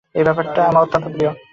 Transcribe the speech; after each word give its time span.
এই 0.15 0.23
ব্যাপারটা 0.23 0.51
ছিল 0.55 0.61
আমার 0.69 0.83
অত্যন্ত 0.83 1.05
প্রিয়। 1.13 1.31